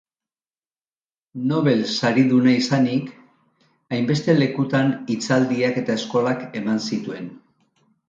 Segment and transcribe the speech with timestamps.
[1.51, 3.13] Nobel Sariduna izanik
[3.99, 7.35] hainbeste lekutan hitzaldiak eta eskolak eman zituen.